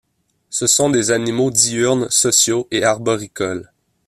[0.49, 3.71] Ce sont des animaux diurnes, sociaux et arboricoles.